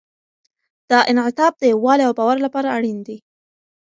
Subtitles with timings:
[0.89, 3.17] دا انعطاف د یووالي او باور لپاره اړین دی.